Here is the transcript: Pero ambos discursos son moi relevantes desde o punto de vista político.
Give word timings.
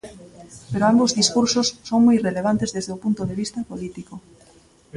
Pero 0.71 0.87
ambos 0.91 1.15
discursos 1.19 1.67
son 1.87 1.99
moi 2.07 2.17
relevantes 2.27 2.73
desde 2.75 2.91
o 2.95 3.01
punto 3.03 3.21
de 3.29 3.37
vista 3.41 3.59
político. 3.69 4.13